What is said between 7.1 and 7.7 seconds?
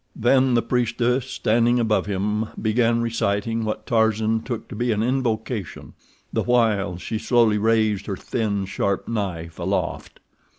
slowly